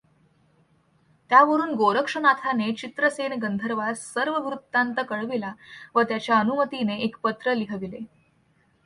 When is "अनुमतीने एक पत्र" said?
6.39-7.53